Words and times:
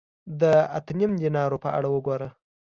د 0.41 0.43
اته 0.77 0.91
نیم 0.97 1.11
دینارو 1.21 1.57
په 1.63 1.69
اړه 1.77 1.87
وګوره 1.91 2.29